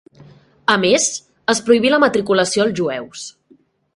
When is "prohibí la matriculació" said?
1.67-2.65